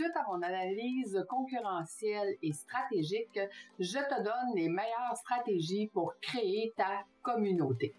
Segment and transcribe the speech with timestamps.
[0.00, 3.38] suite à mon analyse concurrentielle et stratégique,
[3.78, 7.92] je te donne les meilleures stratégies pour créer ta communauté.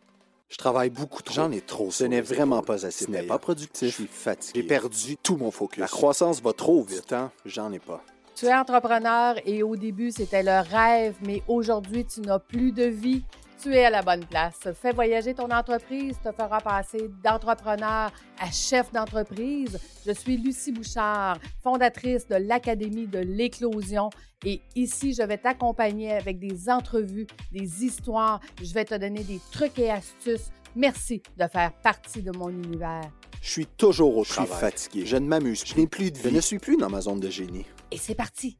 [0.49, 1.35] Je travaille beaucoup trop.
[1.35, 1.91] J'en ai trop.
[1.91, 3.05] Ce n'est vraiment pas assez.
[3.05, 3.87] Ce n'est pas productif.
[3.87, 4.61] Je suis fatigué.
[4.61, 5.79] J'ai perdu tout mon focus.
[5.79, 7.13] La croissance va trop vite.
[7.13, 7.31] Hein?
[7.45, 8.03] J'en ai pas.
[8.35, 12.83] Tu es entrepreneur et au début, c'était le rêve, mais aujourd'hui, tu n'as plus de
[12.83, 13.23] vie
[13.61, 14.59] tu es à la bonne place.
[14.73, 19.79] Fais voyager ton entreprise, te fera passer d'entrepreneur à chef d'entreprise.
[20.05, 24.09] Je suis Lucie Bouchard, fondatrice de l'Académie de l'éclosion
[24.43, 28.39] et ici, je vais t'accompagner avec des entrevues, des histoires.
[28.61, 30.49] Je vais te donner des trucs et astuces.
[30.75, 33.11] Merci de faire partie de mon univers.
[33.41, 34.47] Je suis toujours au travail.
[34.47, 35.05] Je suis fatigué.
[35.05, 35.65] Je ne m'amuse.
[35.65, 36.29] Je n'ai plus de vie.
[36.29, 37.65] Je ne suis plus dans ma zone de génie.
[37.89, 38.59] Et c'est parti.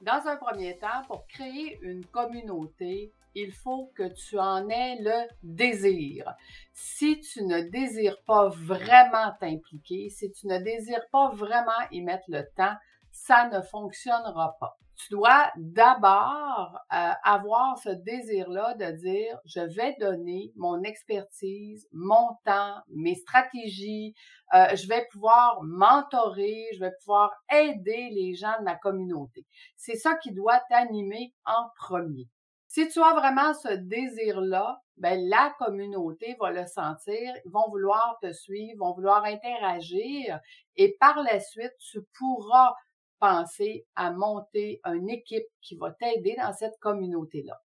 [0.00, 5.28] Dans un premier temps, pour créer une communauté, il faut que tu en aies le
[5.42, 6.32] désir.
[6.72, 12.24] Si tu ne désires pas vraiment t'impliquer, si tu ne désires pas vraiment y mettre
[12.28, 12.74] le temps,
[13.10, 14.78] ça ne fonctionnera pas.
[15.00, 22.36] Tu dois d'abord euh, avoir ce désir-là de dire, je vais donner mon expertise, mon
[22.44, 24.14] temps, mes stratégies,
[24.54, 29.46] euh, je vais pouvoir mentorer, je vais pouvoir aider les gens de ma communauté.
[29.76, 32.28] C'est ça qui doit t'animer en premier.
[32.68, 38.18] Si tu as vraiment ce désir-là, ben la communauté va le sentir, ils vont vouloir
[38.22, 40.38] te suivre, vont vouloir interagir
[40.76, 42.74] et par la suite, tu pourras
[43.20, 47.60] penser à monter une équipe qui va t'aider dans cette communauté-là.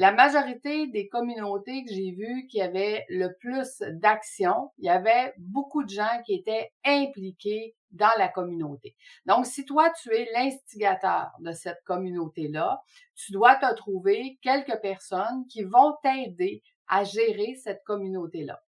[0.00, 5.34] La majorité des communautés que j'ai vues qui avaient le plus d'action, il y avait
[5.38, 8.94] beaucoup de gens qui étaient impliqués dans la communauté.
[9.26, 12.80] Donc, si toi, tu es l'instigateur de cette communauté-là,
[13.16, 18.62] tu dois te trouver quelques personnes qui vont t'aider à gérer cette communauté-là.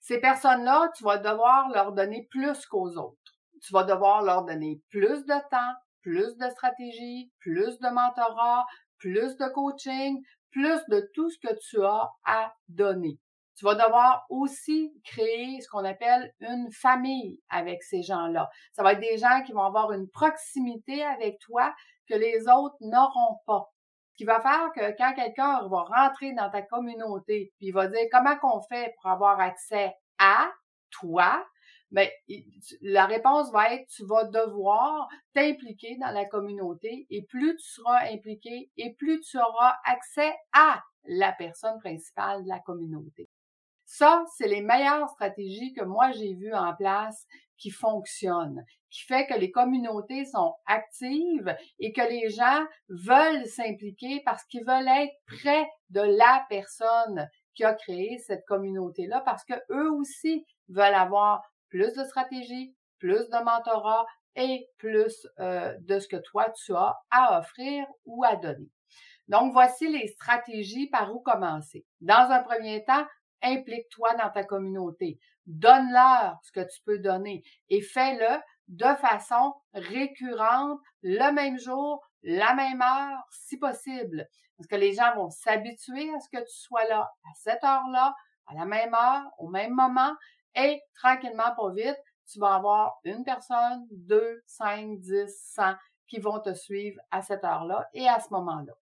[0.00, 3.37] Ces personnes-là, tu vas devoir leur donner plus qu'aux autres.
[3.62, 8.66] Tu vas devoir leur donner plus de temps, plus de stratégie, plus de mentorat,
[8.98, 13.18] plus de coaching, plus de tout ce que tu as à donner.
[13.56, 18.48] Tu vas devoir aussi créer ce qu'on appelle une famille avec ces gens-là.
[18.72, 21.74] Ça va être des gens qui vont avoir une proximité avec toi
[22.08, 23.68] que les autres n'auront pas.
[24.12, 27.88] Ce qui va faire que quand quelqu'un va rentrer dans ta communauté, puis il va
[27.88, 30.52] dire comment qu'on fait pour avoir accès à
[30.90, 31.44] toi,
[31.90, 32.08] ben,
[32.82, 38.12] la réponse va être tu vas devoir t'impliquer dans la communauté et plus tu seras
[38.12, 43.28] impliqué et plus tu auras accès à la personne principale de la communauté.
[43.86, 49.26] Ça, c'est les meilleures stratégies que moi j'ai vues en place qui fonctionnent, qui fait
[49.26, 55.14] que les communautés sont actives et que les gens veulent s'impliquer parce qu'ils veulent être
[55.26, 61.42] près de la personne qui a créé cette communauté-là parce que eux aussi veulent avoir
[61.68, 64.06] plus de stratégie, plus de mentorat
[64.36, 68.70] et plus euh, de ce que toi tu as à offrir ou à donner.
[69.28, 71.84] Donc, voici les stratégies par où commencer.
[72.00, 73.06] Dans un premier temps,
[73.42, 75.18] implique-toi dans ta communauté.
[75.46, 82.54] Donne-leur ce que tu peux donner et fais-le de façon récurrente, le même jour, la
[82.54, 84.26] même heure, si possible.
[84.56, 88.14] Parce que les gens vont s'habituer à ce que tu sois là à cette heure-là,
[88.46, 90.12] à la même heure, au même moment,
[90.58, 91.98] et tranquillement, pas vite,
[92.30, 95.74] tu vas avoir une personne, deux, cinq, dix, cent
[96.08, 98.72] qui vont te suivre à cette heure-là et à ce moment-là.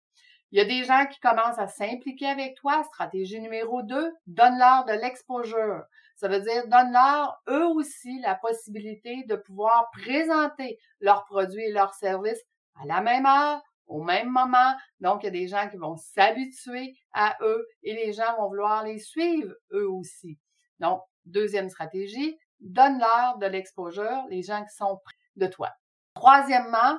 [0.53, 2.82] Il y a des gens qui commencent à s'impliquer avec toi.
[2.84, 5.82] Stratégie numéro deux, donne-leur de l'exposure.
[6.15, 11.94] Ça veut dire donne-leur eux aussi la possibilité de pouvoir présenter leurs produits et leurs
[11.94, 12.42] services
[12.81, 14.75] à la même heure, au même moment.
[15.00, 18.48] Donc, il y a des gens qui vont s'habituer à eux et les gens vont
[18.48, 20.38] vouloir les suivre eux aussi.
[20.81, 25.72] Donc, Deuxième stratégie, donne-leur de l'exposure, les gens qui sont près de toi.
[26.14, 26.98] Troisièmement,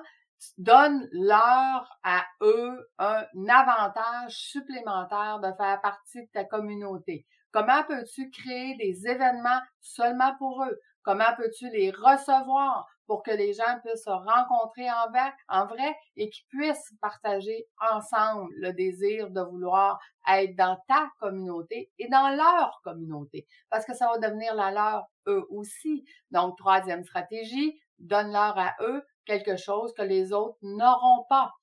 [0.58, 7.26] donne-leur à eux un avantage supplémentaire de faire partie de ta communauté.
[7.52, 10.78] Comment peux-tu créer des événements seulement pour eux?
[11.08, 16.46] Comment peux-tu les recevoir pour que les gens puissent se rencontrer en vrai, et qu'ils
[16.48, 23.48] puissent partager ensemble le désir de vouloir être dans ta communauté et dans leur communauté?
[23.70, 26.04] Parce que ça va devenir la leur eux aussi.
[26.32, 31.54] Donc, troisième stratégie, donne-leur à eux quelque chose que les autres n'auront pas.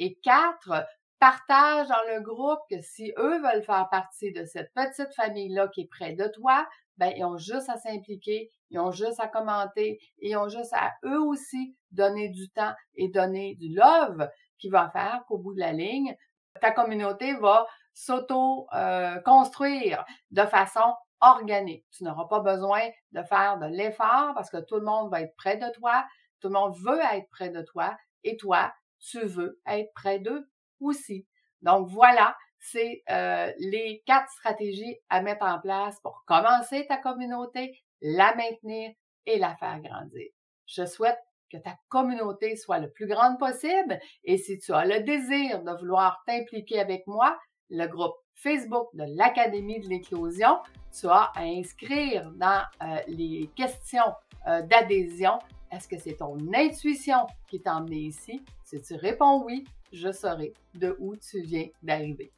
[0.00, 0.84] Et quatre,
[1.18, 5.82] partage dans le groupe que si eux veulent faire partie de cette petite famille-là qui
[5.82, 6.66] est près de toi,
[6.96, 10.94] ben, ils ont juste à s'impliquer, ils ont juste à commenter, ils ont juste à
[11.04, 14.28] eux aussi donner du temps et donner du love
[14.58, 16.14] qui va faire qu'au bout de la ligne,
[16.60, 21.84] ta communauté va s'auto-construire de façon organique.
[21.90, 22.82] Tu n'auras pas besoin
[23.12, 26.04] de faire de l'effort parce que tout le monde va être près de toi.
[26.40, 30.48] Tout le monde veut être près de toi et toi, tu veux être près d'eux
[30.80, 31.26] aussi.
[31.62, 37.78] Donc voilà, c'est euh, les quatre stratégies à mettre en place pour commencer ta communauté,
[38.00, 38.92] la maintenir
[39.26, 40.28] et la faire grandir.
[40.66, 41.18] Je souhaite
[41.50, 45.72] que ta communauté soit le plus grande possible et si tu as le désir de
[45.72, 47.38] vouloir t'impliquer avec moi,
[47.70, 50.58] le groupe Facebook de l'Académie de l'éclosion,
[50.98, 54.12] tu as à inscrire dans euh, les questions
[54.46, 55.38] euh, d'adhésion.
[55.70, 58.42] Est-ce que c'est ton intuition qui t'a emmené ici?
[58.64, 62.32] Si tu réponds oui, je saurai de où tu viens d'arriver.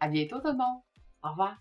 [0.00, 0.80] À bientôt tout le monde.
[1.22, 1.56] Au revoir.